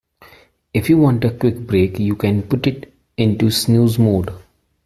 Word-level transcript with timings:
If 0.73 0.89
you 0.89 0.97
want 0.97 1.23
a 1.25 1.29
quick 1.29 1.59
break 1.67 1.99
you 1.99 2.15
can 2.15 2.41
put 2.41 2.65
it 2.65 2.91
into 3.17 3.51
snooze 3.51 3.99
mode. 3.99 4.33